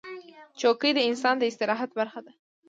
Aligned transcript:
چوکۍ 0.59 0.91
د 0.95 0.99
انسان 1.09 1.35
د 1.39 1.43
استراحت 1.51 1.89
برخه 1.99 2.19
ده. 2.25 2.31